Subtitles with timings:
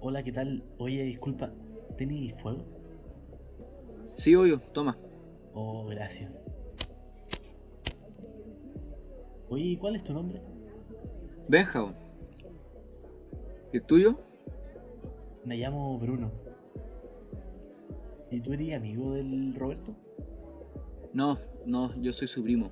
[0.00, 0.64] Hola, ¿qué tal?
[0.78, 1.52] Oye, disculpa,
[1.96, 2.64] ¿tenéis fuego?
[4.14, 4.96] Sí, obvio, toma.
[5.52, 6.32] Oh, gracias.
[9.50, 10.40] Oye, ¿cuál es tu nombre?
[11.48, 11.94] Benja.
[13.72, 14.18] ¿Y el tuyo?
[15.44, 16.30] Me llamo Bruno.
[18.30, 19.94] ¿Y tú eres amigo del Roberto?
[21.12, 22.70] No, no, yo soy su primo.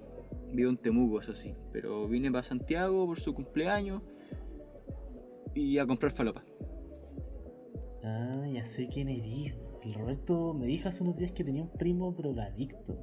[0.57, 1.55] Vivo en Temuco, eso sí.
[1.71, 4.03] Pero vine para Santiago por su cumpleaños
[5.55, 6.43] y a comprar falopa.
[8.03, 9.55] Ah, ya sé quién eres.
[9.83, 12.99] El Roberto me dijo hace unos días que tenía un primo drogadicto.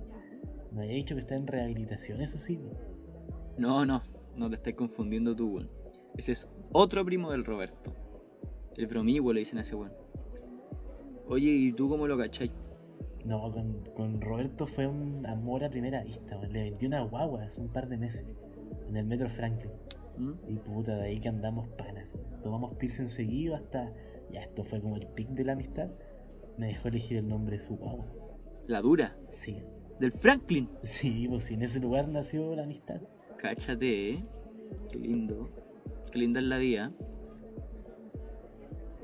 [0.71, 2.59] Me había dicho que está en rehabilitación, eso sí.
[3.59, 4.01] No, no,
[4.35, 5.69] no te estás confundiendo tú, weón.
[6.17, 7.95] Ese es otro primo del Roberto.
[8.77, 9.93] El bromigo le dicen a ese weón.
[11.27, 12.51] Oye, ¿y tú cómo lo cachai?
[13.25, 16.35] No, con, con Roberto fue un amor a primera vista.
[16.47, 18.25] Le vendí una guagua hace un par de meses.
[18.89, 19.71] En el metro Franklin.
[20.17, 20.31] ¿Mm?
[20.47, 22.13] Y puta, de ahí que andamos panas.
[22.43, 23.91] Tomamos pilsen seguido hasta.
[24.31, 25.89] Ya esto fue como el pic de la amistad.
[26.57, 28.05] Me dejó elegir el nombre de su guagua.
[28.67, 29.15] La dura.
[29.31, 29.61] Sí.
[29.99, 30.69] Del Franklin.
[30.83, 33.01] Sí, pues sí, en ese lugar nació la amistad.
[33.37, 34.23] Cáchate, eh.
[34.91, 35.49] Qué lindo.
[36.11, 36.91] Qué linda es la vida.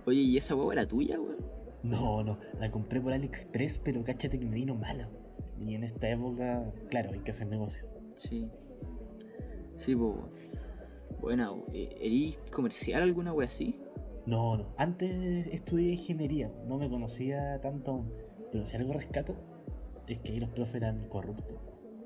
[0.06, 1.39] Oye, ¿y esa hueá era tuya, weón?
[1.84, 5.10] No, no, la compré por AliExpress, pero cáchate que me vino mala.
[5.60, 7.86] Y en esta época, claro, hay que hacer negocio.
[8.16, 8.50] Sí.
[9.78, 10.16] Sí, pues.
[11.22, 13.78] Buena, eh, ¿eres comercial alguna wea así?
[14.26, 18.14] No, no, antes estudié ingeniería, no me conocía tanto aún.
[18.52, 19.36] Pero si algo rescato,
[20.08, 21.58] es que ahí los profes eran corruptos.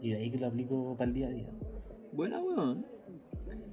[0.02, 1.50] Y de ahí que lo aplico para el día a día.
[2.12, 2.86] Buena, weón.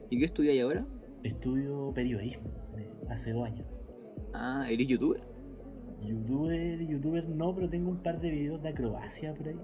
[0.09, 0.87] ¿Y qué estudiáis ahora?
[1.23, 3.67] Estudio periodismo, eh, hace dos años.
[4.33, 5.30] Ah, ¿eres youtuber?
[6.03, 9.61] Youtuber, youtuber no, pero tengo un par de videos de acrobacia por ahí.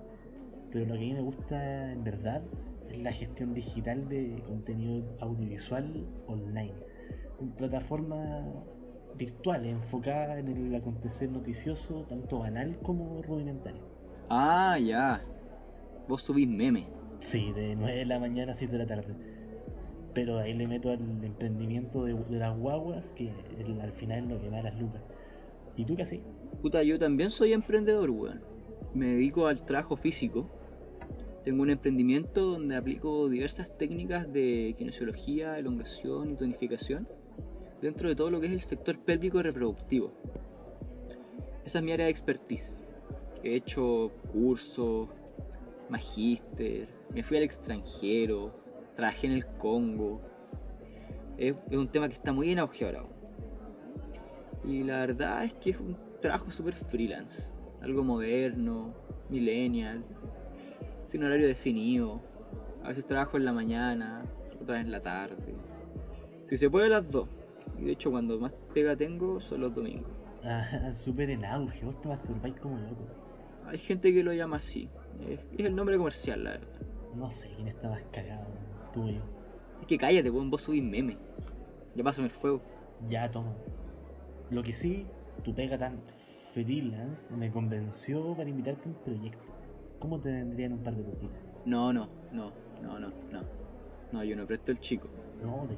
[0.73, 2.43] Pero lo que a mí me gusta en verdad
[2.91, 6.75] es la gestión digital de contenido audiovisual online.
[7.41, 8.45] En plataformas
[9.17, 13.81] virtuales enfocadas en el acontecer noticioso, tanto banal como rudimentario.
[14.28, 15.22] Ah, ya.
[16.09, 16.84] Vos subís meme.
[17.21, 19.15] Sí, de 9 de la mañana a 7 de la tarde.
[20.12, 24.28] Pero ahí le meto al emprendimiento de, de las guaguas, que el- al final es
[24.31, 25.03] lo que da las lucas.
[25.77, 26.22] ¿Y tú qué así?
[26.62, 28.43] Puta, yo también soy emprendedor, weón.
[28.94, 30.50] Me dedico al trabajo físico.
[31.44, 37.06] Tengo un emprendimiento donde aplico diversas técnicas de kinesiología, elongación y tonificación
[37.81, 40.12] dentro de todo lo que es el sector pélvico y reproductivo.
[41.65, 42.81] Esa es mi área de expertise.
[43.43, 45.09] He hecho cursos,
[45.89, 48.53] magíster, me fui al extranjero,
[48.95, 50.21] trabajé en el Congo.
[51.37, 53.05] Es, un tema que está muy en auge ahora.
[54.65, 57.53] Y la verdad es que es un trabajo súper freelance.
[57.81, 58.92] Algo moderno,
[59.31, 60.04] millennial,
[61.04, 62.20] sin horario definido.
[62.82, 64.25] A veces trabajo en la mañana,
[64.60, 65.54] otra vez en la tarde.
[66.44, 67.28] Si se puede las dos.
[67.78, 70.10] Y de hecho cuando más pega tengo son los domingos.
[70.42, 73.06] Ah, súper en auge, vos te masturbáis como loco.
[73.66, 74.88] Hay gente que lo llama así.
[75.28, 76.81] Es, es el nombre comercial, la verdad.
[77.15, 78.47] No sé quién está más cagado,
[78.92, 79.22] tú yo.
[79.76, 81.19] Así que cállate, weón, vos subís meme.
[81.94, 82.62] Ya pásame el fuego.
[83.09, 83.54] Ya, toma.
[84.50, 85.06] Lo que sí,
[85.44, 86.00] tu pega tan
[86.56, 89.44] freelance me convenció para invitarte a un proyecto.
[89.99, 91.39] ¿Cómo te vendrían un par de tupitas?
[91.67, 92.50] No, no, no,
[92.81, 93.43] no, no, no.
[94.11, 95.06] No, yo no presto el chico.
[95.43, 95.69] No,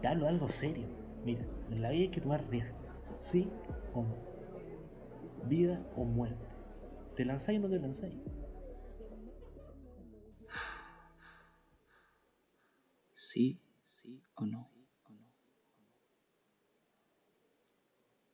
[0.00, 0.86] te, hablo algo serio.
[1.24, 2.94] Mira, en la vida hay que tomar riesgos.
[3.16, 3.50] ¿Sí
[3.92, 4.14] o no?
[5.48, 6.46] Vida o muerte.
[7.16, 8.14] ¿Te lanzáis o no te lanzáis?
[13.14, 14.64] Sí, sí o no.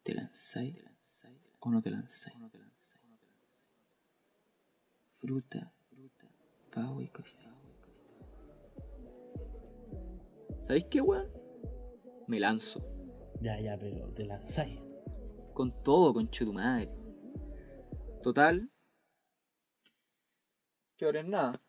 [0.03, 0.94] ¿Te lanzáis
[1.65, 2.37] o no te lanzáis?
[5.19, 5.73] Fruta,
[6.71, 7.35] pavo y café.
[10.61, 11.31] ¿Sabéis qué, weón?
[12.27, 12.87] Me lanzo.
[13.41, 14.81] Ya, ya, pero te lanzáis.
[15.55, 16.91] Con todo, con tu madre.
[18.23, 18.71] Total.
[20.97, 21.61] Que ahora es nada.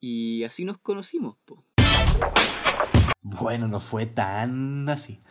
[0.00, 1.64] Y así nos conocimos, po.
[3.22, 5.22] Bueno, no fue tan así.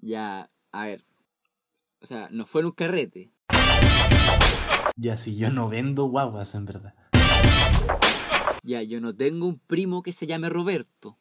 [0.00, 1.04] Ya, a ver.
[2.00, 3.32] O sea, no fue en un carrete.
[4.96, 6.94] Ya, si yo no vendo guaguas, en verdad.
[8.62, 11.18] Ya, yo no tengo un primo que se llame Roberto.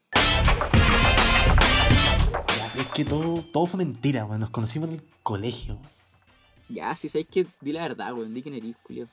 [2.47, 4.41] Ya, es que todo, todo fue mentira, weón.
[4.41, 5.75] Nos conocimos en el colegio.
[5.75, 5.89] weón.
[6.69, 9.07] Ya, si sabéis que di la verdad, weón, di quién eres, Julio.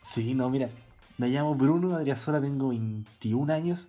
[0.00, 0.70] Sí, no, mira.
[1.18, 3.88] Me llamo Bruno Adriasola, tengo 21 años.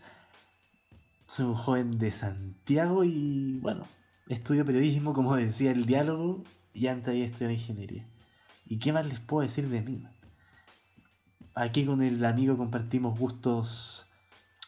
[1.28, 3.86] Soy un joven de Santiago y, bueno,
[4.30, 6.44] estudio periodismo, como decía el diálogo,
[6.78, 8.06] y antes había estudiado ingeniería.
[8.68, 10.04] ¿Y qué más les puedo decir de mí?
[11.56, 14.06] Aquí con el amigo compartimos gustos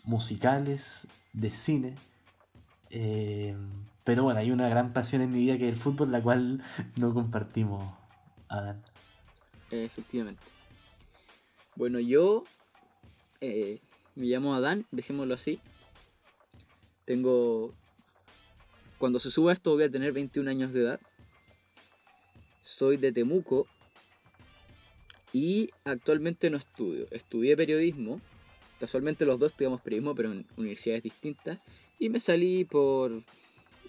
[0.04, 1.96] musicales, de cine.
[2.90, 3.56] Eh,
[4.04, 6.64] pero bueno, hay una gran pasión en mi vida que es el fútbol, la cual
[6.96, 7.94] no compartimos,
[8.48, 8.82] Adán.
[9.70, 10.42] Efectivamente.
[11.76, 12.44] Bueno, yo
[13.40, 13.82] eh,
[14.16, 15.60] me llamo Adán, dejémoslo así.
[17.06, 17.76] Tengo...
[18.98, 21.00] Cuando se suba esto voy a tener 21 años de edad.
[22.62, 23.68] Soy de Temuco
[25.34, 27.08] y actualmente no estudio.
[27.12, 28.22] Estudié periodismo.
[28.80, 31.60] Casualmente los dos estudiamos periodismo, pero en universidades distintas.
[32.00, 33.24] Y me salí por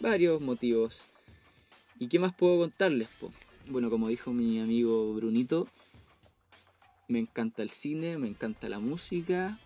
[0.00, 1.06] varios motivos.
[1.98, 3.08] ¿Y qué más puedo contarles?
[3.68, 5.68] Bueno, como dijo mi amigo Brunito,
[7.08, 9.58] me encanta el cine, me encanta la música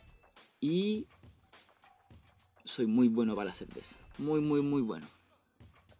[0.60, 1.06] y
[2.64, 3.96] soy muy bueno para la cerveza.
[4.18, 5.06] Muy, muy, muy bueno.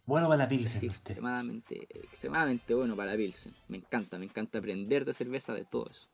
[0.05, 0.81] Bueno para la Pilsen.
[0.81, 3.53] Sí, extremadamente, extremadamente bueno para la Pilsen.
[3.67, 6.07] Me encanta, me encanta aprender de cerveza, de todo eso.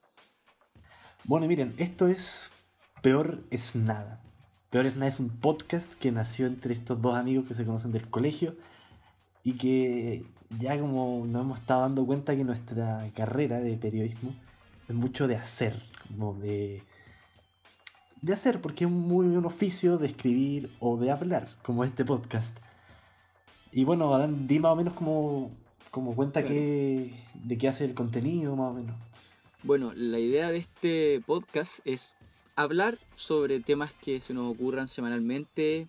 [1.25, 2.51] Bueno, miren, esto es
[3.01, 4.21] Peor es Nada.
[4.69, 7.91] Peor es Nada es un podcast que nació entre estos dos amigos que se conocen
[7.91, 8.55] del colegio
[9.43, 10.23] y que
[10.59, 14.33] ya como nos hemos estado dando cuenta que nuestra carrera de periodismo
[14.87, 16.83] es mucho de hacer, como de,
[18.21, 22.57] de hacer, porque es muy un oficio de escribir o de hablar, como este podcast.
[23.73, 25.51] Y bueno, Adán, di más o menos como,
[25.91, 28.95] como cuenta que, de qué hace el contenido, más o menos.
[29.63, 32.13] Bueno, la idea de este podcast es
[32.55, 35.87] hablar sobre temas que se nos ocurran semanalmente,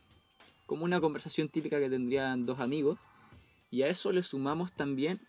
[0.67, 2.99] como una conversación típica que tendrían dos amigos.
[3.70, 5.20] Y a eso le sumamos también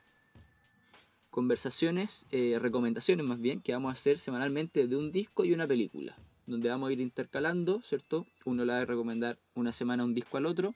[1.32, 5.66] conversaciones, eh, recomendaciones más bien, que vamos a hacer semanalmente de un disco y una
[5.66, 6.16] película,
[6.46, 8.28] donde vamos a ir intercalando, ¿cierto?
[8.46, 10.76] Uno le va a recomendar una semana un disco al otro,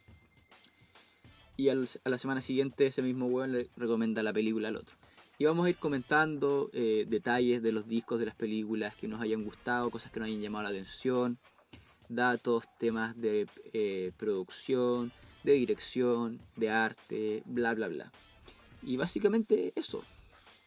[1.57, 4.95] y a la semana siguiente ese mismo weón le recomienda la película al otro.
[5.39, 9.21] Y vamos a ir comentando eh, detalles de los discos, de las películas que nos
[9.21, 11.37] hayan gustado, cosas que nos hayan llamado la atención,
[12.09, 15.11] datos, temas de eh, producción,
[15.43, 18.11] de dirección, de arte, bla, bla, bla.
[18.81, 20.03] Y básicamente eso.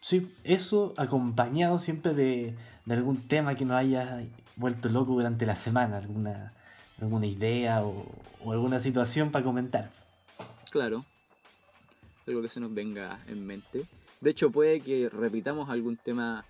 [0.01, 2.55] Sí, eso acompañado siempre de,
[2.89, 4.25] algún tema que nos haya
[4.57, 6.53] vuelto loco durante la semana, alguna,
[7.01, 8.07] alguna idea o,
[8.51, 9.91] alguna situación para comentar.
[10.71, 11.05] Claro,
[12.27, 13.87] algo que se nos venga en mente.
[14.21, 16.45] De hecho, puede que repitamos algún tema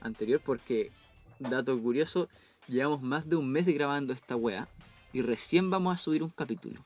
[0.00, 0.92] anterior porque,
[1.38, 2.28] dato curioso,
[2.68, 4.68] llevamos más de un mes grabando esta wea
[5.12, 6.80] y recién vamos a subir un capítulo.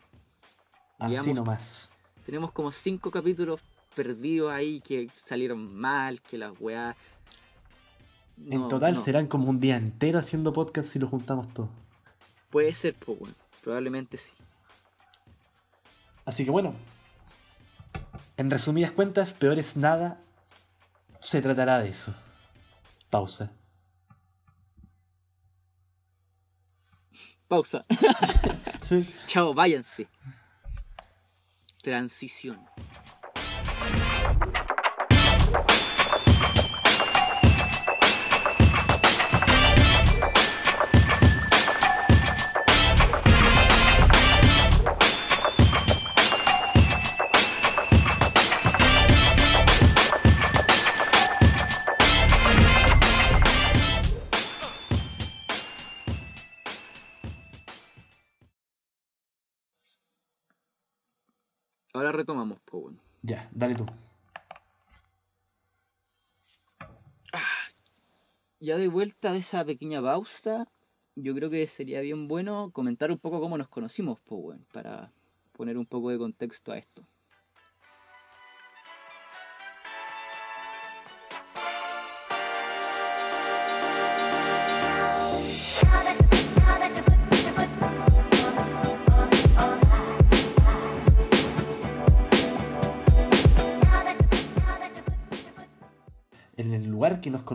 [0.99, 1.91] Así nomás.
[2.25, 3.61] Tenemos como cinco capítulos
[3.95, 6.97] perdidos ahí que salieron mal, que las weas.
[8.49, 11.69] en total serán como un día entero haciendo podcast si lo juntamos todo.
[12.51, 14.35] Puede ser, pues bueno, probablemente sí.
[16.27, 16.75] Así que bueno,
[18.37, 20.21] en resumidas cuentas, peor es nada,
[21.21, 22.15] se tratará de eso.
[23.09, 23.51] Pausa.
[27.49, 27.87] Pausa.
[29.27, 30.09] Chao, váyanse.
[31.83, 32.66] Transición.
[61.97, 63.01] Ahora retomamos, Powen.
[63.23, 63.87] Ya, dale tú.
[67.33, 67.71] Ah,
[68.61, 70.69] ya de vuelta de esa pequeña pausa,
[71.15, 75.11] yo creo que sería bien bueno comentar un poco cómo nos conocimos, Powen, para
[75.53, 77.09] poner un poco de contexto a esto.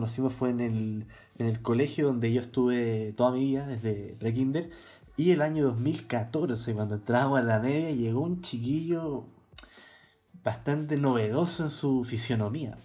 [0.01, 1.05] Conocimos fue en el,
[1.38, 4.72] en el colegio donde yo estuve toda mi vida, desde pre-kinder.
[5.15, 9.25] Y el año 2014, cuando entrábamos a la media, llegó un chiquillo
[10.43, 12.79] bastante novedoso en su fisionomía.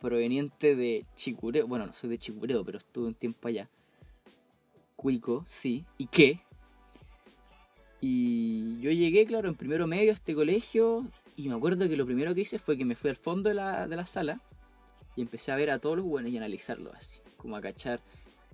[0.00, 3.68] Proveniente de Chicureo, bueno, no soy de Chicureo, pero estuve un tiempo allá.
[4.94, 5.84] Cuico, sí.
[5.98, 6.42] ¿Y qué?
[8.00, 12.06] Y yo llegué, claro, en primero medio a este colegio y me acuerdo que lo
[12.06, 14.40] primero que hice fue que me fui al fondo de la, de la sala
[15.16, 18.00] y empecé a ver a todos los buenos y analizarlos así, como a cachar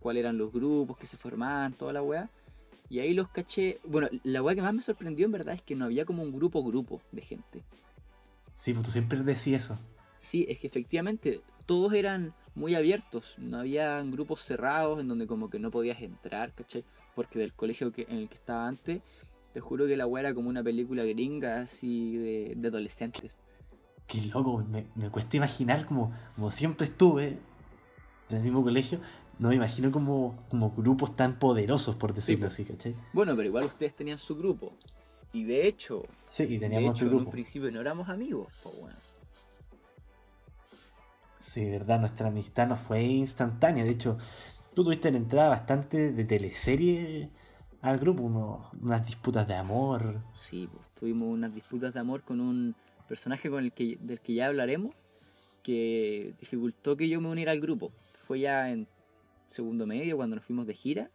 [0.00, 2.30] cuáles eran los grupos que se formaban, toda la weá.
[2.88, 3.78] Y ahí los caché.
[3.84, 6.32] Bueno, la weá que más me sorprendió en verdad es que no había como un
[6.32, 7.64] grupo grupo de gente.
[8.56, 9.78] Sí, pues tú siempre decías eso.
[10.20, 13.34] Sí, es que efectivamente todos eran muy abiertos.
[13.38, 16.84] No había grupos cerrados en donde como que no podías entrar, ¿cachai?
[17.14, 19.02] Porque del colegio que, en el que estaba antes,
[19.52, 23.40] te juro que la weá era como una película gringa así de, de adolescentes.
[24.06, 27.38] Qué loco, me, me cuesta imaginar como, como siempre estuve
[28.30, 29.00] en el mismo colegio,
[29.38, 32.94] no me imagino como, como grupos tan poderosos, por decirlo así, ¿cachai?
[33.12, 34.72] Bueno, pero igual ustedes tenían su grupo.
[35.32, 38.48] Y de hecho, Sí, y de teníamos hecho otro en un principio no éramos amigos,
[38.62, 38.94] po, weón.
[41.40, 43.84] Sí, de verdad, nuestra amistad no fue instantánea.
[43.84, 44.18] De hecho,
[44.74, 47.30] tú tuviste la entrada bastante de teleserie
[47.82, 50.16] al grupo, uno- unas disputas de amor.
[50.34, 52.74] Sí, pues tuvimos unas disputas de amor con un
[53.06, 54.94] personaje con el que, del que ya hablaremos,
[55.62, 57.92] que dificultó que yo me uniera al grupo.
[58.26, 58.86] Fue ya en
[59.46, 61.10] segundo medio, cuando nos fuimos de gira,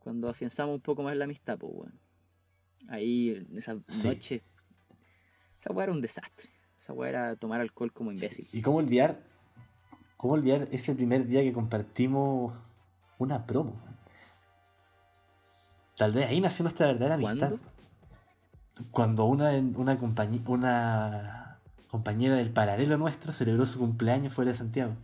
[0.00, 1.92] cuando afianzamos un poco más la amistad, pues bueno.
[2.88, 4.06] Ahí, en esa Sí.
[4.06, 4.40] noche,
[5.58, 6.50] esa weá era un desastre.
[6.78, 8.46] Esa weá era tomar alcohol como imbécil.
[8.52, 9.20] ¿Y cómo olvidar,
[10.16, 12.54] cómo olvidar ese primer día que compartimos
[13.18, 13.82] una promo?
[15.96, 17.54] Tal vez ahí nació nuestra verdadera amistad.
[18.90, 24.94] Cuando una, una, compañi- una compañera del paralelo nuestro celebró su cumpleaños fuera de Santiago.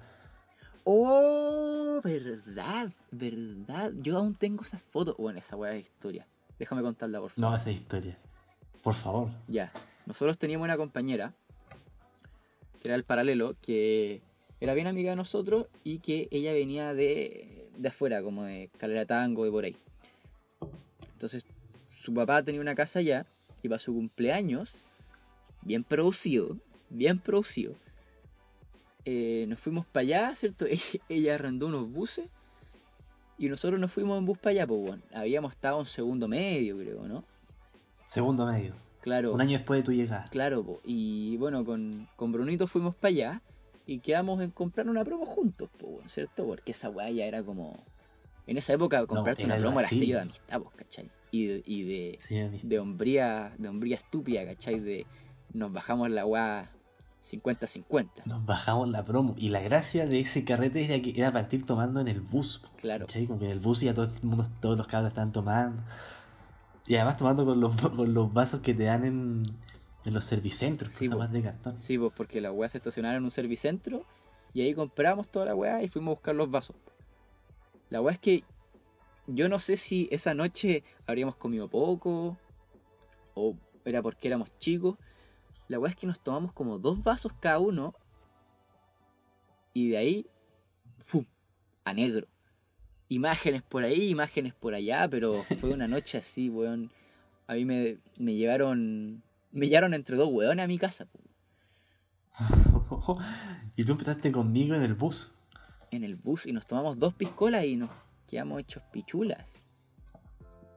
[0.85, 3.93] Oh, verdad, verdad.
[4.03, 5.17] Yo aún tengo esas fotos.
[5.17, 6.27] Bueno, esa weá es historia.
[6.59, 7.51] Déjame contarla, por favor.
[7.51, 8.17] No, esa historia.
[8.83, 9.31] Por favor.
[9.49, 9.73] Ya,
[10.07, 11.33] nosotros teníamos una compañera,
[12.81, 14.21] que era el paralelo, que
[14.61, 19.07] era bien amiga de nosotros y que ella venía de, de afuera, como de Calera
[19.07, 19.77] Tango y por ahí.
[21.13, 21.45] Entonces,
[21.89, 23.25] su papá tenía una casa allá
[23.63, 24.85] y para su cumpleaños,
[25.63, 26.57] bien producido,
[26.91, 27.75] bien producido,
[29.05, 30.67] eh, nos fuimos para allá, ¿cierto?
[31.09, 32.29] Ella, arrendó unos buses
[33.39, 36.79] y nosotros nos fuimos en bus para allá, pues bueno, habíamos estado en segundo medio,
[36.79, 37.25] creo, ¿no?
[38.05, 38.75] Segundo medio.
[39.01, 39.33] Claro.
[39.33, 40.27] Un año después de tu llegada.
[40.31, 40.81] Claro, po.
[40.85, 43.43] y bueno, con, con Brunito fuimos para allá
[43.87, 46.47] y quedamos en comprar una promo juntos, po, ¿cierto?
[46.47, 47.83] Porque esa weá ya era como.
[48.47, 51.11] En esa época comprarte una promo era sello de amistad, pues, ¿cachai?
[51.33, 52.69] Y de, y de, Sí, amistad.
[52.69, 54.79] de hombría, de hombría estúpida, ¿cachai?
[54.79, 55.07] De
[55.53, 56.71] nos bajamos la weá
[57.23, 58.25] 50-50.
[58.27, 59.35] Nos bajamos la promo.
[59.39, 62.63] Y la gracia de ese carrete era que era partir tomando en el bus.
[62.81, 63.07] Claro.
[63.07, 63.27] ¿cachai?
[63.27, 65.83] Como que en el bus ya todo el mundo, todos los cabros estaban tomando.
[66.87, 69.43] Y además tomando con los, con los vasos que te dan en,
[70.05, 71.77] en los servicentros, Sí, más de cartón.
[71.81, 74.05] Sí, pues porque las weas se estacionaron en un servicentro
[74.53, 76.77] y ahí compramos toda la weá y fuimos a buscar los vasos.
[77.89, 78.43] La weá es que
[79.27, 82.37] yo no sé si esa noche habríamos comido poco
[83.35, 84.97] o era porque éramos chicos.
[85.69, 87.95] La weá es que nos tomamos como dos vasos cada uno
[89.75, 90.27] y de ahí,
[91.05, 91.25] ¡fum!
[91.85, 92.27] a negro.
[93.09, 96.91] Imágenes por ahí, imágenes por allá, pero fue una noche así, weón.
[97.47, 101.07] A mí me, me llevaron, me llevaron entre dos weones a mi casa.
[103.77, 105.33] y tú empezaste conmigo en el bus.
[105.91, 107.91] en el bus y nos tomamos dos piscolas y nos
[108.33, 109.61] quedamos hechos pichulas.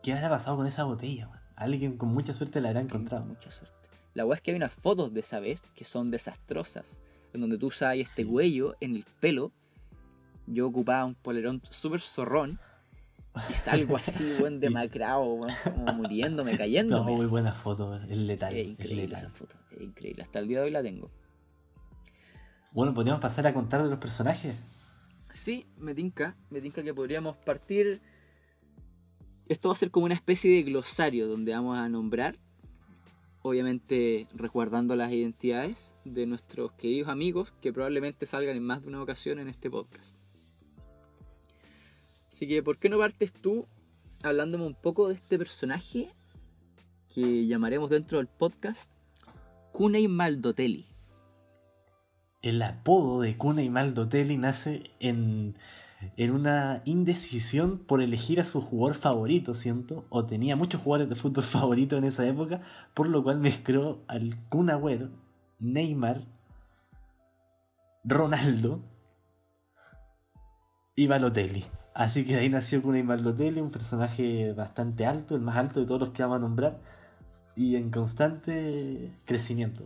[0.03, 1.29] ¿Qué habrá pasado con esa botella?
[1.29, 1.39] man?
[1.55, 3.25] Alguien con mucha suerte la habrá Con encontrado.
[3.25, 3.73] mucha suerte.
[4.13, 7.01] La weá es que hay unas fotos de esa vez que son desastrosas.
[7.33, 8.27] En donde tú usas este Sí.
[8.29, 9.53] cuello en el pelo.
[10.47, 12.59] Yo ocupaba un polerón súper zorrón.
[13.49, 15.23] Y salgo así, buen demacrado,
[15.63, 17.11] como muriéndome, No, cayéndome.
[17.13, 18.53] muy buena foto, es letal.
[18.53, 19.23] es es increíble letal.
[19.23, 20.23] esa foto, es increíble.
[20.23, 21.09] Hasta el día de hoy la tengo.
[22.73, 24.55] Bueno, podríamos pasar a contar de los personajes.
[25.35, 27.99] Sí, me tinca, me tinca que podríamos partir.
[29.49, 32.37] Esto va a ser como una especie de glosario donde vamos a nombrar,
[33.41, 39.03] obviamente resguardando las identidades de nuestros queridos amigos que probablemente salgan en más de una
[39.03, 40.15] ocasión en este podcast.
[42.29, 43.67] Así que, ¿por qué no partes tú
[44.23, 46.13] hablándome un poco de este personaje
[47.13, 48.93] que llamaremos dentro del podcast
[49.73, 50.94] Cunei Maldotelli?
[52.45, 55.55] El apodo de Cuna y Maldotelli nace en,
[56.15, 61.15] en una indecisión por elegir a su jugador favorito, siento, o tenía muchos jugadores de
[61.15, 62.61] fútbol favorito en esa época,
[62.93, 65.09] por lo cual mezcló al Kun Agüero,
[65.57, 66.21] Neymar,
[68.03, 68.79] Ronaldo
[70.95, 71.65] y Balotelli.
[71.95, 75.79] Así que de ahí nació Cuna y Balotelli, un personaje bastante alto, el más alto
[75.79, 76.79] de todos los que vamos a nombrar,
[77.55, 79.83] y en constante crecimiento.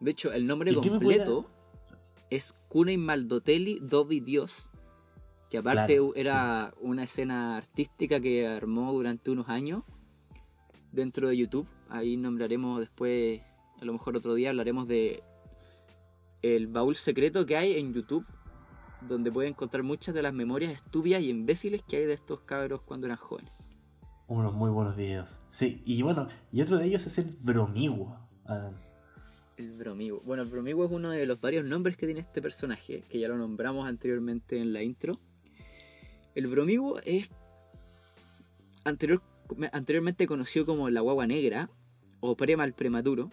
[0.00, 1.50] De hecho, el nombre ¿Y qué me completo
[2.36, 4.70] es Cunei Maldotelli Dovi Dios,
[5.50, 9.82] que aparte Claro, era una escena artística que armó durante unos años
[10.92, 11.66] dentro de YouTube.
[11.88, 13.40] Ahí nombraremos después,
[13.80, 15.22] a lo mejor otro día hablaremos de
[16.42, 18.26] el baúl secreto que hay en YouTube,
[19.00, 22.82] donde pueden encontrar muchas de las memorias estúpidas y imbéciles que hay de estos cabros
[22.82, 23.52] cuando eran jóvenes.
[24.26, 25.38] Unos muy buenos videos.
[25.50, 28.26] Sí, y bueno, y otro de ellos es el Bromigua.
[28.46, 28.83] Adán.
[29.56, 30.20] El bromigo.
[30.24, 33.28] Bueno, el bromigo es uno de los varios nombres que tiene este personaje, que ya
[33.28, 35.18] lo nombramos anteriormente en la intro.
[36.34, 37.30] El bromigo es
[38.84, 39.22] anterior,
[39.72, 41.70] anteriormente conocido como la guagua negra
[42.20, 43.30] o prema al prematuro.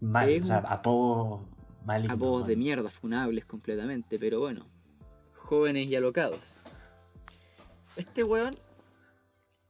[0.00, 1.46] Mal, Es o sea, apodos
[1.86, 2.14] malignos.
[2.16, 2.64] Apodos de man.
[2.64, 4.66] mierda, funables completamente, pero bueno.
[5.34, 6.60] Jóvenes y alocados.
[7.96, 8.54] Este weón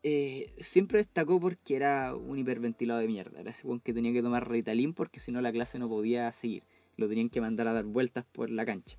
[0.07, 3.41] eh, siempre destacó porque era un hiperventilado de mierda.
[3.41, 6.63] Era ese que tenía que tomar Ritalin porque si no la clase no podía seguir.
[6.99, 8.99] Lo tenían que mandar a dar vueltas por la cancha.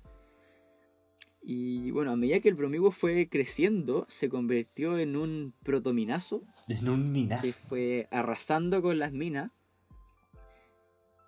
[1.40, 6.88] Y bueno, a medida que el bromigo fue creciendo, se convirtió en un protominazo En
[6.88, 7.42] un minazo.
[7.44, 9.52] que fue arrasando con las minas.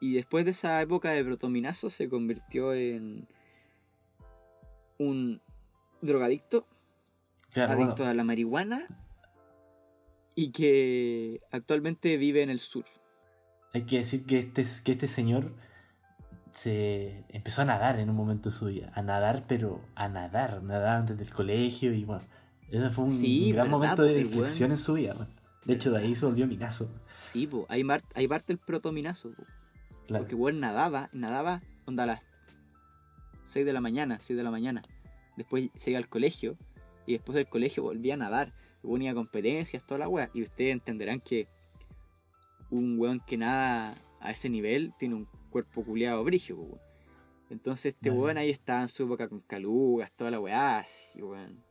[0.01, 3.29] Y después de esa época de protominazo se convirtió en
[4.99, 5.41] un
[6.03, 6.67] drogadicto,
[7.53, 8.87] Claro, bueno, adicto a la marihuana
[10.41, 12.85] y que actualmente vive en el sur.
[13.75, 15.53] hay que decir que este, que este señor
[16.55, 18.93] se empezó a nadar en un momento de su vida.
[18.95, 20.63] A nadar, pero a nadar.
[20.63, 22.25] Nadar antes del colegio y bueno.
[22.71, 25.15] Ese fue un Sí, gran ¿verdad, momento de weón- inflexión en su vida.
[25.15, 25.29] man.
[25.65, 26.89] De hecho, de ahí se volvió minazo.
[27.33, 29.31] Sí, po, ahí, mar- ahí parte el protominazo.
[29.33, 29.43] po.
[30.07, 30.23] Claro.
[30.25, 32.21] Porque weón nadaba, nadaba, onda a las
[33.45, 34.83] 6 de la mañana, 6 de la mañana.
[35.37, 36.57] Después se iba al colegio
[37.07, 38.53] y después del colegio volvía a nadar.
[38.83, 40.31] Weón iba a competencias, toda la wea.
[40.35, 41.49] Y ustedes entenderán que
[42.71, 46.81] un weón que nada a ese nivel tiene un cuerpo culiado brigio, po, weón.
[47.51, 51.65] Entonces este weón ahí estaba en su época con calugas, toda la weá, así, weón.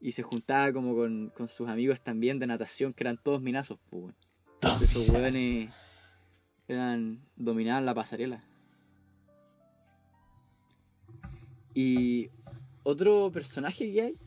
[0.00, 3.78] Y se juntaba como con, con sus amigos también de natación, que eran todos minazos,
[3.90, 4.14] weón.
[4.54, 5.70] Entonces esos weones
[6.68, 8.44] eran dominaban la pasarela.
[11.74, 12.28] Y
[12.82, 14.18] otro personaje que hay,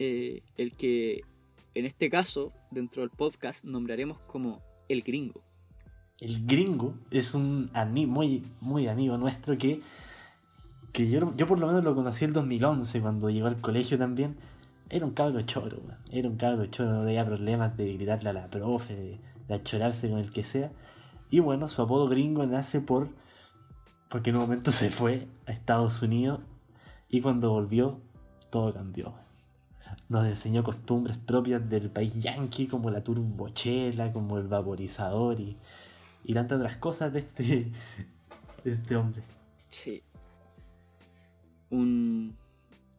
[0.00, 1.20] eh, el que
[1.74, 5.44] en este caso, dentro del podcast, nombraremos como el gringo.
[6.18, 9.80] El gringo es un ami- muy, muy amigo nuestro que,
[10.92, 13.96] que yo, yo por lo menos lo conocí en el 2011 cuando llegó al colegio
[13.98, 14.36] también.
[14.88, 15.80] Era un cabro choro,
[16.10, 20.10] era un cabro choro, no tenía problemas de gritarle a la profe, de, de achorarse
[20.10, 20.72] con el que sea.
[21.30, 23.10] Y bueno, su apodo gringo nace por
[24.08, 26.40] porque en un momento se fue a Estados Unidos
[27.08, 28.00] y cuando volvió
[28.50, 29.14] todo cambió.
[30.08, 35.56] Nos enseñó costumbres propias del país yankee como la turbochela, como el vaporizador y,
[36.24, 37.72] y tantas otras cosas de este,
[38.64, 39.22] de este hombre.
[39.68, 40.02] Sí.
[41.70, 42.34] Un,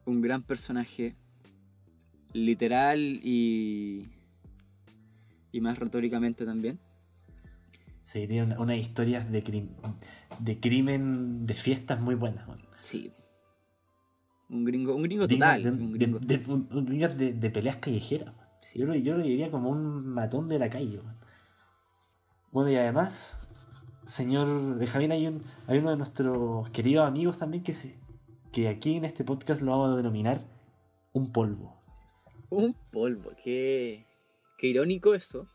[0.06, 1.16] un gran personaje,
[2.34, 4.08] literal y,
[5.52, 6.80] y más retóricamente también.
[8.04, 9.70] Sí, tiene una- unas historias de, crim-
[10.40, 12.46] de crimen, de fiestas muy buenas.
[12.80, 13.12] Sí.
[14.52, 15.64] Un gringo, un gringo total.
[15.64, 16.20] de, un gringo.
[16.20, 18.34] de- un- un gringo de- peleas callejeras.
[18.62, 18.80] Sí.
[18.80, 21.00] Yo, lo, yo lo diría como un matón de la calle.
[22.52, 23.40] Bueno, y además,
[24.06, 27.98] señor de Javier, hay, un, hay uno de nuestros queridos amigos también que, se,
[28.52, 30.42] que aquí en este podcast lo vamos a denominar
[31.14, 31.82] un polvo.
[32.50, 34.06] Un polvo, qué,
[34.58, 35.48] qué irónico eso.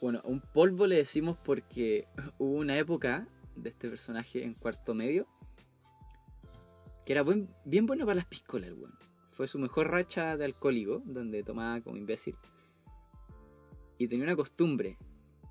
[0.00, 2.06] Bueno, un polvo le decimos porque
[2.38, 5.26] hubo una época de este personaje en cuarto medio
[7.10, 7.24] que era
[7.64, 8.96] bien bueno para las piscolas, el weón.
[9.30, 12.36] Fue su mejor racha de alcohólico, donde tomaba como imbécil.
[13.98, 14.96] Y tenía una costumbre,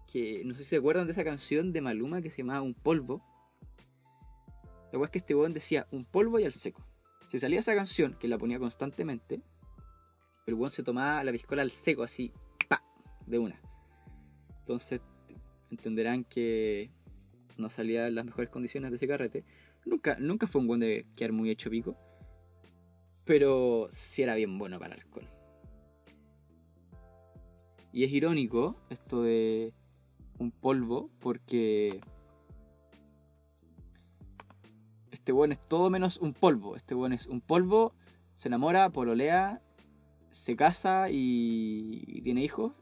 [0.09, 2.73] que no sé si se acuerdan de esa canción de Maluma que se llamaba Un
[2.73, 3.21] polvo.
[4.93, 6.81] La weá es que este weón decía un polvo y al seco.
[7.27, 9.41] Si salía esa canción, que la ponía constantemente,
[10.45, 12.31] el weón se tomaba la piscola al seco, así,
[12.69, 12.81] pa,
[13.27, 13.59] de una.
[14.59, 15.01] Entonces,
[15.71, 16.89] entenderán que
[17.57, 19.43] no salía en las mejores condiciones de ese carrete.
[19.89, 21.97] Nunca, nunca fue un weón de quedar muy hecho pico.
[23.25, 25.25] Pero sí era bien bueno para el alcohol.
[27.91, 29.73] Y es irónico esto de
[30.37, 32.01] un polvo, porque
[35.11, 36.75] este weón es todo menos un polvo.
[36.75, 37.93] Este weón es un polvo,
[38.35, 39.61] se enamora, pololea,
[40.29, 42.73] se casa y, y tiene hijos.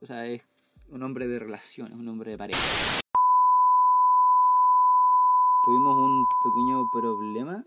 [0.00, 0.42] O sea, es
[0.88, 2.60] un hombre de relaciones, un hombre de pareja.
[5.68, 7.62] Tuvimos un pequeño problema,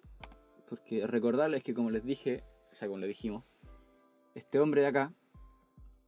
[0.67, 3.43] porque recordarles que como les dije, o sea, como le dijimos,
[4.33, 5.13] este hombre de acá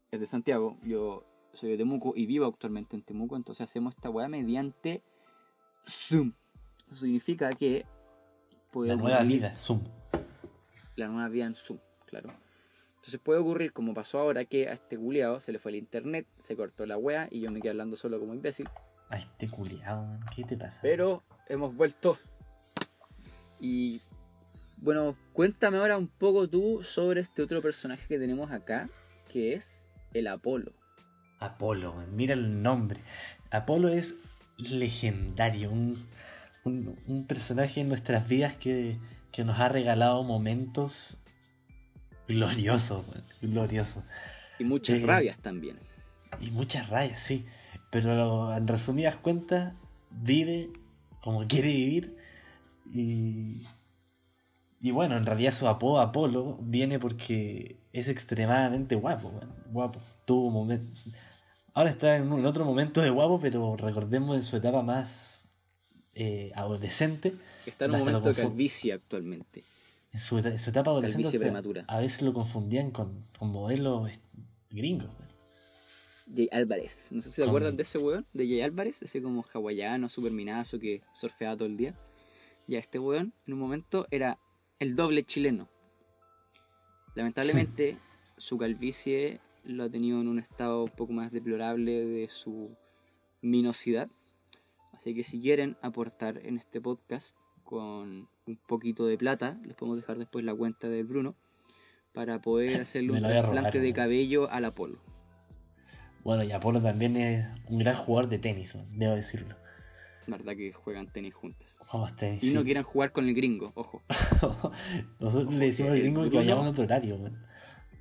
[0.09, 4.09] es de Santiago, yo soy de Temuco y vivo actualmente en Temuco, entonces hacemos esta
[4.09, 5.03] weá mediante
[5.87, 6.33] Zoom.
[6.91, 7.85] Eso significa que
[8.71, 9.83] puede La nueva ocurrir- vida, Zoom.
[10.95, 11.77] la nueva vida en Zoom,
[12.07, 12.31] claro.
[12.95, 16.25] Entonces puede ocurrir, como pasó ahora, que a este culiao se le fue el internet,
[16.39, 18.67] se cortó la wea y yo me quedé hablando solo como imbécil.
[19.09, 20.79] Ay, este culiado, ¿qué te pasa?
[20.81, 22.17] Pero hemos vuelto.
[23.59, 24.01] Y
[24.77, 28.89] bueno, cuéntame ahora un poco tú sobre este otro personaje que tenemos acá,
[29.29, 30.73] que es el Apolo.
[31.39, 32.99] Apolo, mira el nombre.
[33.51, 34.15] Apolo es
[34.57, 36.05] legendario, un,
[36.63, 38.97] un- un personaje en nuestras vidas que,
[39.31, 41.17] que nos ha regalado momentos
[42.27, 43.05] gloriosos,
[43.41, 44.03] gloriosos.
[44.59, 45.77] Y muchas Eh, rabias también.
[46.39, 47.45] Y muchas rayas, sí.
[47.91, 49.73] Pero en resumidas cuentas,
[50.11, 50.69] vive
[51.23, 52.17] como quiere vivir.
[52.93, 53.63] Y,
[54.81, 59.31] y bueno, en realidad su apodo Apolo viene porque es extremadamente guapo.
[59.71, 59.99] Guapo.
[60.25, 60.99] Tuvo momento.
[61.73, 65.47] Ahora está en, un- otro momento de guapo, pero recordemos en su etapa más
[66.13, 67.33] eh, adolescente.
[67.65, 69.63] Está en un momento de calvicie actualmente.
[70.11, 71.23] En su, en su etapa adolescente.
[71.23, 71.85] Calvicie prematura.
[71.87, 74.11] A veces lo confundían con, con modelos
[74.69, 75.09] gringos.
[76.35, 77.09] Jay Álvarez.
[77.11, 80.09] No sé si se Con- acuerdan de ese weón, de Jay Álvarez, ese como hawaiano,
[80.09, 81.95] super minazo que surfeaba todo el día.
[82.67, 84.39] Ya este weón, en un momento, era
[84.79, 85.69] el doble chileno.
[87.15, 87.97] Lamentablemente,
[88.37, 92.75] su calvicie lo ha tenido en un estado un poco más deplorable de su
[93.41, 94.09] minosidad.
[94.93, 99.97] Así que si quieren aportar en este podcast con un poquito de plata, les podemos
[99.97, 101.35] dejar después la cuenta del Bruno
[102.13, 104.99] para poder hacerle un trasplante de cabello al Apolo.
[106.23, 109.55] Bueno, y Apolo también es un gran jugador de tenis, debo decirlo.
[110.27, 111.77] verdad que juegan tenis juntos.
[111.91, 112.43] Vamos, tenis.
[112.43, 114.01] Y no quieran jugar con el gringo, ojo.
[115.19, 117.37] Nosotros le decimos al gringo que vayamos en otro horario, weón.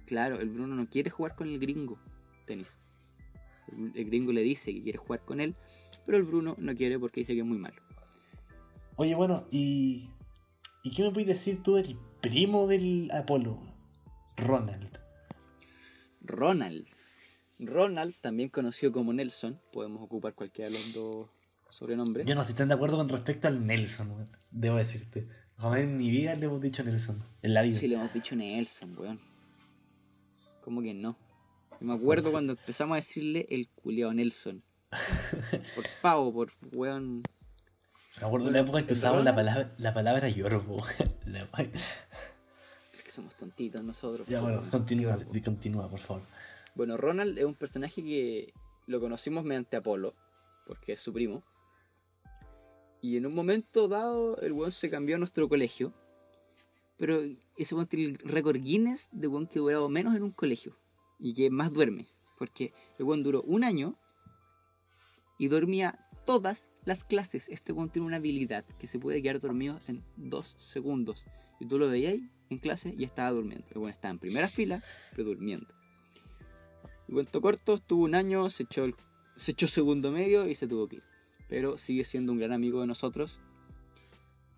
[0.07, 1.99] Claro, el Bruno no quiere jugar con el gringo
[2.47, 2.79] tenis.
[3.73, 5.57] El, el gringo le dice que quiere jugar con él,
[6.07, 7.83] pero el Bruno no quiere porque dice que es muy malo.
[8.97, 10.09] Oye, bueno, y.
[10.85, 13.59] ¿Y qué me puedes decir tú del primo del Apolo?
[14.37, 14.99] Ronald.
[16.23, 16.87] Ronald.
[17.59, 21.29] Ronald, también conocido como Nelson, podemos ocupar cualquiera de los dos
[21.71, 22.27] sobrenombres.
[22.27, 24.37] Yo no estoy tan de acuerdo con respecto al Nelson, weón.
[24.51, 25.29] Debo decirte.
[25.59, 27.23] Jamás en mi vida le hemos dicho Nelson.
[27.43, 27.75] En la vida.
[27.79, 29.21] Sí, le hemos dicho Nelson, weón.
[30.65, 31.17] ¿Cómo que no?
[31.81, 32.33] Yo me acuerdo Sí.
[32.33, 34.63] cuando empezamos a decirle el culiao Nelson.
[35.75, 37.23] Por pavo, por weón.
[38.21, 40.85] Me acuerdo de la época en que usábamos la palabra, la palabra yorbo.
[41.27, 41.49] La-
[42.93, 44.27] Es que somos tontitos nosotros.
[44.29, 46.23] ya, bueno, continúa, continúa, por favor.
[46.75, 48.55] Bueno, Ronald es un personaje que
[48.87, 50.15] lo conocimos mediante Apolo,
[50.67, 51.45] porque es su primo.
[53.01, 55.93] Y en un momento dado, el weón se cambió a nuestro colegio.
[56.97, 57.21] Pero
[57.57, 60.77] ese weón tiene el récord Guinness de weón que durado menos en un colegio.
[61.19, 62.07] Y que más duerme.
[62.39, 63.99] Porque el weón duró un año
[65.37, 67.49] y dormía todas las clases.
[67.49, 71.27] Este weón tiene una habilidad que se puede quedar dormido en dos segundos.
[71.59, 72.17] Y tú lo veías
[72.51, 73.67] en clase y estaba durmiendo.
[73.73, 75.82] El weón estaba en primera fila, pero durmiendo.
[77.13, 78.95] Y cuento corto, estuvo un año, se echó, el-
[79.37, 81.03] se echó segundo medio y se tuvo que ir.
[81.47, 83.39] Pero sigue siendo un gran amigo de nosotros.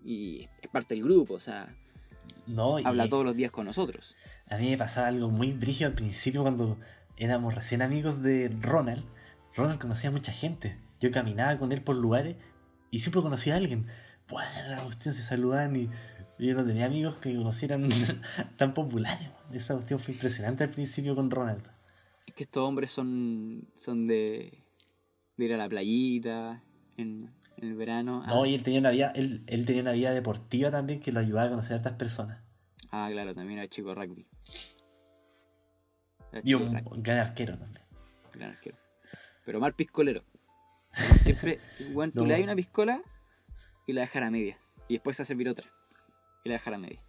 [0.04, 1.74] Y es parte del grupo, o sea,
[2.46, 4.14] No, y habla todos los días con nosotros.
[4.48, 6.78] a mí me pasaba algo muy brígido al principio cuando
[7.16, 9.02] éramos recién amigos de Ronald.
[9.56, 10.78] Ronald conocía a mucha gente.
[11.00, 12.36] Yo caminaba con él por lugares
[12.92, 13.88] y siempre conocía a alguien.
[14.28, 15.88] Bueno, cuestión se saludaban y,
[16.38, 17.88] y yo no tenía amigos que conocieran
[18.58, 19.28] tan populares.
[19.52, 21.64] Esa cuestión fue impresionante al principio con Ronald.
[22.34, 24.58] Que estos hombres son, son de,
[25.36, 26.62] de ir a la playita
[26.96, 28.22] en, en el verano.
[28.26, 31.12] Ah, No, y él tenía una vida, él, él tenía una vida deportiva también que
[31.12, 32.42] lo ayudaba a conocer a estas personas.
[32.90, 34.26] ah, claro, también era chico rugby.
[36.32, 37.84] Era Y un rugby, gran arquero también.
[38.32, 38.76] gran arquero.
[39.44, 40.24] Pero mal piscolero.
[40.96, 41.60] Como siempre,
[41.92, 42.26] bueno, tú No.
[42.26, 43.00] le das una piscola
[43.86, 44.58] y la dejas a media.
[44.88, 45.66] Y después se hace servir otra.
[46.44, 47.00] Y la dejas a media.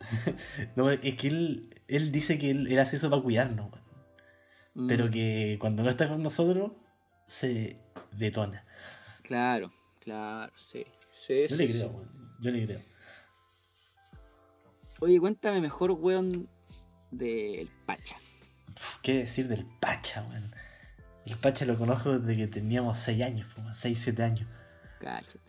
[0.76, 3.80] No, es que él, él dice que él, él hace eso para cuidarnos, man.
[4.76, 6.72] Mm, pero que cuando no está con nosotros
[7.26, 7.78] se
[8.12, 8.64] detona.
[9.22, 10.84] Claro, claro, sí.
[11.10, 11.96] Sí, Yo sí, le creo, sí.
[11.96, 12.36] man.
[12.40, 12.80] yo le creo.
[15.00, 16.48] Oye, cuéntame mejor, weón,
[17.10, 18.16] del Pacha.
[18.74, 20.54] Uf, ¿Qué decir del Pacha, man?
[21.24, 24.48] El Pacha lo conozco desde que teníamos 6 años, 6, 7 años.
[25.00, 25.40] Cállate.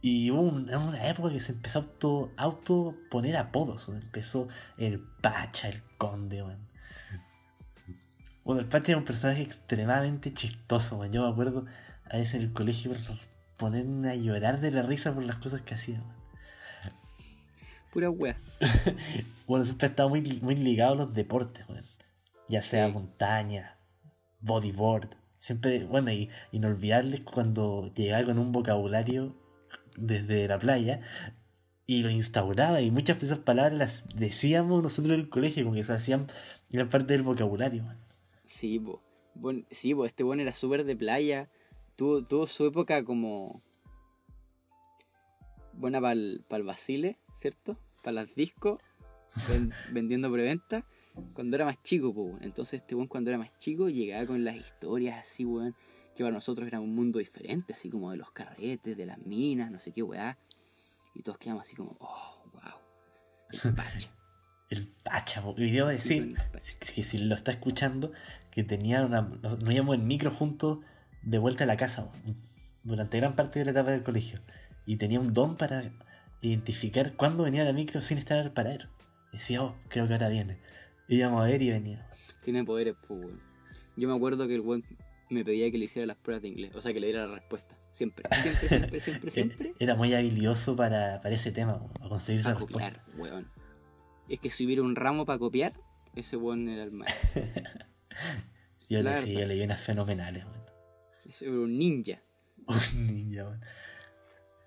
[0.00, 3.88] Y hubo un- una época que se empezó a auto, auto poner apodos.
[3.88, 6.67] Empezó el Pacha, el Conde, man.
[8.48, 11.12] Bueno, el Pacha era un personaje extremadamente chistoso, man.
[11.12, 11.66] Yo me acuerdo
[12.10, 13.18] a veces en el colegio por
[13.58, 16.16] ponerme a llorar de la risa por las cosas que hacía, man.
[17.92, 18.40] Pura wea.
[19.46, 21.84] Bueno, siempre ha estado muy, muy ligado a los deportes, weón.
[22.48, 22.92] Ya sea Sí.
[22.94, 23.76] montaña,
[24.40, 25.10] bodyboard.
[25.36, 29.36] Siempre, bueno, y inolvidable cuando llegaba con un vocabulario
[29.94, 31.02] desde la playa
[31.86, 32.80] y lo instauraba.
[32.80, 36.28] Y muchas de esas palabras las decíamos nosotros en el colegio, como que se hacían
[36.70, 38.07] gran parte del vocabulario, weón.
[38.48, 39.02] Sí, po.
[39.34, 41.50] Buen- sí, po, este weón era súper de playa.
[41.96, 43.60] Tuvo, tuvo su época como.
[45.74, 47.78] Buena para el Basile, ¿cierto?
[48.02, 48.80] Para las discos,
[49.48, 50.86] ven- vendiendo preventa.
[51.34, 52.14] Cuando era más chico.
[52.40, 55.74] Entonces, este weón, cuando era más chico, llegaba con las historias así, weón.
[56.16, 59.70] que para nosotros era un mundo diferente, así como de los carretes, de las minas,
[59.70, 60.38] no sé qué weá.
[61.14, 63.74] Y todos quedamos así como, oh, wow.
[63.76, 64.10] Pacha.
[64.70, 66.36] El Pacha, y debo Sí, decir
[66.94, 68.12] que si lo está escuchando,
[68.50, 69.22] que tenía una.
[69.22, 70.78] Nos, nos íbamos en micro juntos
[71.22, 72.10] de vuelta a la casa
[72.82, 74.40] durante gran parte de la etapa del colegio.
[74.84, 75.90] Y tenía un don para
[76.40, 78.88] identificar cuándo venía la micro sin estar al parar.
[79.32, 80.58] Decía, oh, creo que ahora viene.
[81.08, 82.06] Íbamos a ver y venía.
[82.42, 83.40] Tiene poderes, pues, weón.
[83.96, 84.84] Yo me acuerdo que el weón
[85.30, 87.34] me pedía que le hiciera las pruebas de inglés, o sea, que le diera la
[87.34, 87.76] respuesta.
[87.92, 89.74] Siempre, siempre, siempre, siempre, siempre.
[89.78, 93.04] Era muy habilidoso para, para ese tema, para conseguir esa respuesta.
[93.16, 93.46] weón.
[94.28, 95.72] Es que si hubiera un ramo para copiar,
[96.14, 97.42] ese weón era el maestro.
[98.90, 99.40] Yo le, sí, verdad.
[99.42, 100.62] yo le vi unas fenomenales, weón.
[101.26, 102.22] Ese era un ninja.
[102.66, 103.60] Un ninja, weón.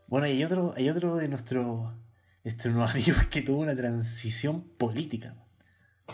[0.07, 1.91] Bueno, y hay otro, hay otro de nuestros
[2.43, 5.35] nuestros nuevos amigos que tuvo una transición política.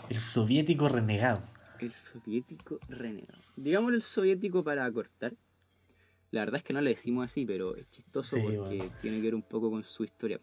[0.08, 1.42] El soviético renegado.
[1.80, 3.42] El soviético renegado.
[3.56, 5.34] Digámosle el soviético para cortar.
[6.30, 8.94] La verdad es que no le decimos así, pero es chistoso Sí, porque bueno.
[9.00, 10.40] tiene que ver un poco con su historia.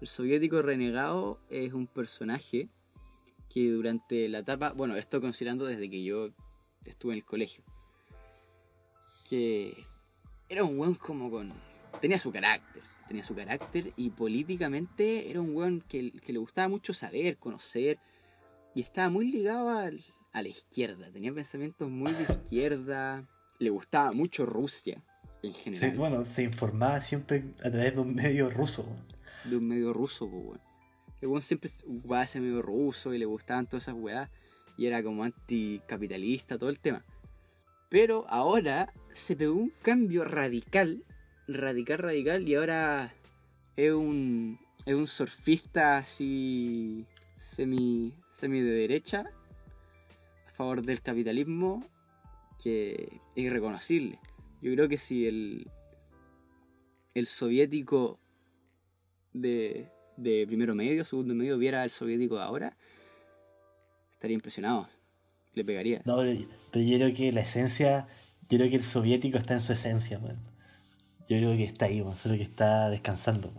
[0.00, 2.68] El soviético renegado es un personaje
[3.48, 6.28] que durante la etapa, bueno, esto considerando desde que yo
[6.84, 7.64] estuve en el colegio,
[9.28, 9.84] que
[10.48, 11.52] era un weón como con...
[12.00, 16.92] tenía su carácter, tenía su carácter y políticamente era un weón que, le gustaba mucho
[16.92, 17.98] saber, conocer
[18.74, 23.26] y estaba muy ligado a la izquierda, tenía pensamientos muy de izquierda,
[23.58, 25.02] le gustaba mucho Rusia
[25.42, 28.84] en general, bueno, se informaba siempre a través de un medio ruso.
[29.48, 30.60] De un medio ruso, pues weón.
[31.20, 34.30] El weón siempre ocupaba ese medio ruso y le gustaban todas esas weas
[34.76, 37.04] y era como anticapitalista, todo el tema.
[37.88, 41.04] Pero ahora se pegó un cambio radical,
[41.48, 43.14] radical, radical, y ahora
[43.76, 47.06] es un, es un surfista así
[47.36, 49.24] semi, semi de derecha,
[50.48, 51.88] a favor del capitalismo,
[52.62, 54.18] que es irreconocible.
[54.60, 55.70] Yo creo que si el,
[57.14, 58.18] el soviético
[59.40, 62.76] de, de primero medio, segundo medio, viera al soviético ahora,
[64.12, 64.88] estaría impresionado.
[65.54, 66.02] Le pegaría.
[66.04, 66.32] No, pero,
[66.84, 68.06] yo creo que la esencia,
[68.48, 70.38] yo creo que el soviético está en su esencia, weón.
[71.28, 73.52] Yo creo que está ahí, solo que está descansando.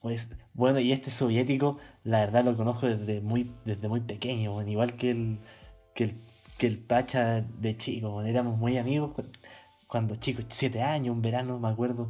[0.00, 4.96] Pues, bueno, y este soviético, la verdad lo conozco desde muy, desde muy pequeño, igual
[4.96, 5.38] que el,
[5.94, 6.14] que el,
[6.58, 8.26] que el Pacha de chico, weón.
[8.26, 9.30] éramos muy amigos cu-
[9.86, 12.08] cuando chicos, siete años, un verano, me acuerdo,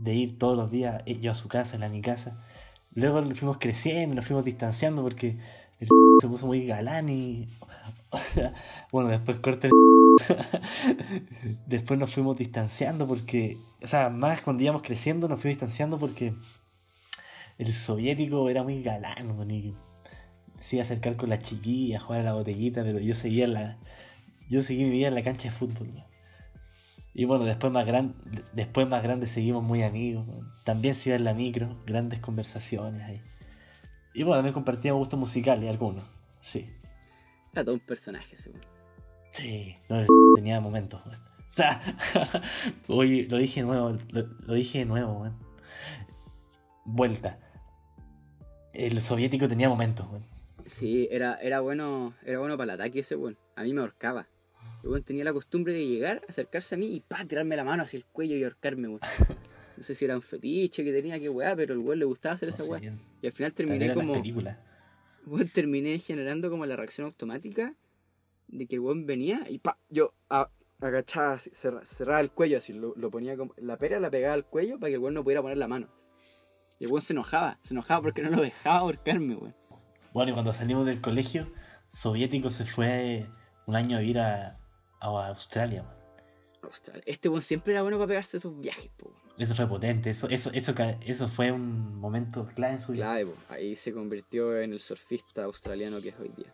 [0.00, 2.38] de ir todos los días, eh, yo a su casa, él a mi casa.
[2.94, 5.38] Luego fuimos creciendo, nos fuimos distanciando porque
[5.78, 5.88] el
[6.20, 7.48] se puso muy galán y
[8.92, 9.72] bueno, después corta el...
[11.66, 16.34] después nos fuimos distanciando porque, o sea, más cuando íbamos creciendo nos fuimos distanciando porque
[17.58, 19.74] el soviético era muy galán, y
[20.60, 23.78] se acercar con la chiquilla, a jugar a la botellita, pero yo seguía en la,
[24.48, 26.04] yo seguí mi vida en la cancha de fútbol.
[27.12, 28.14] Y bueno, después más grande,
[28.52, 30.26] después más grande seguimos muy amigos.
[30.64, 33.22] También se iba en la micro, grandes conversaciones ahí.
[34.14, 36.04] Y bueno, también compartíamos gustos musicales, algunos.
[36.40, 36.68] Sí.
[37.52, 38.66] Era todo un personaje, seguro.
[39.30, 40.04] Sí, no,
[40.36, 41.20] tenía momentos, weón.
[41.20, 41.80] O sea,
[42.88, 45.36] oye, lo dije de nuevo, lo, lo dije de nuevo, weón.
[46.84, 47.38] Vuelta.
[48.72, 50.24] El soviético tenía momentos, weón.
[50.66, 53.36] Sí, era, era bueno era bueno para el ataque ese weón.
[53.56, 54.28] A mí me ahorcaba.
[54.82, 57.82] El weón tenía la costumbre de llegar, acercarse a mí y pa, tirarme la mano
[57.82, 59.00] hacia el cuello y ahorcarme, weón.
[59.76, 62.34] No sé si era un fetiche que tenía que weá, pero el weón le gustaba
[62.34, 62.80] hacer No esa sé, weá.
[63.22, 64.12] Y al final terminé como.
[65.26, 67.74] Weón, terminé generando como la reacción automática
[68.48, 72.74] de que el weón venía y pa, yo a- agachaba, cerra- cerraba el cuello así,
[72.74, 73.54] lo, lo ponía como.
[73.56, 75.88] La pera la pegaba al cuello para que el weón no pudiera poner la mano.
[76.78, 79.54] Y el weón se enojaba, se enojaba porque no lo dejaba ahorcarme, weón.
[80.12, 81.50] Bueno, y cuando salimos del colegio,
[81.88, 83.26] soviético se fue
[83.66, 84.58] un año a vivir a,
[85.00, 86.00] a Australia, weón.
[86.70, 89.12] Ostras, este weón siempre era bueno para pegarse esos viajes, po.
[89.38, 93.04] Eso fue potente, eso, eso, eso, eso fue un momento clave en su vida.
[93.04, 93.36] Clave, po.
[93.48, 96.52] ahí se convirtió en el surfista australiano que es hoy día.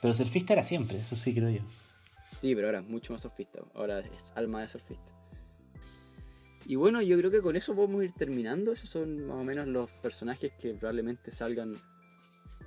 [0.00, 1.62] Pero surfista era siempre, eso sí creo yo.
[2.36, 3.60] Sí, pero ahora es mucho más surfista.
[3.74, 5.12] Ahora es alma de surfista.
[6.64, 8.72] Y bueno, yo creo que con eso podemos ir terminando.
[8.72, 11.76] Esos son más o menos los personajes que probablemente salgan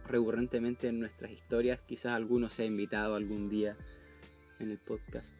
[0.07, 1.79] recurrentemente en nuestras historias.
[1.81, 3.77] Quizás alguno sea invitado algún día
[4.59, 5.33] en el podcast.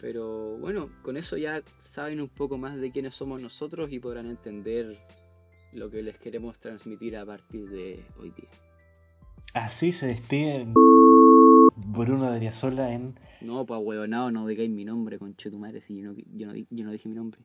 [0.00, 4.26] Pero bueno, con eso ya saben un poco más de quiénes somos nosotros y podrán
[4.26, 4.98] entender
[5.72, 8.48] lo que les queremos transmitir a partir de hoy día.
[9.54, 10.66] Así se despide
[11.76, 16.46] Bruno Adriasola en No, pues huevonao, no digáis mi nombre, conchetumare, si yo no, yo,
[16.46, 17.40] no, yo no dije mi nombre.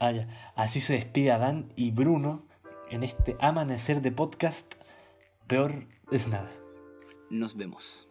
[0.00, 0.52] Ah, ya.
[0.56, 2.48] Así se despide Adán y Bruno
[2.90, 4.74] en este amanecer de podcast.
[5.52, 6.50] Peor es nada.
[7.28, 8.08] Nos vemos.